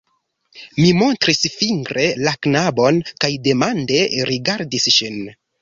[0.77, 5.25] Mi montris fingre la knabon kaj demande rigardis ŝin.